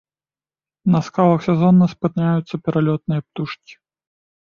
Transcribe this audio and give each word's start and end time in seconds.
На 0.95 0.99
скалах 1.09 1.45
сезонна 1.49 1.87
спыняюцца 1.93 2.55
пералётныя 2.67 3.21
птушкі. 3.29 3.73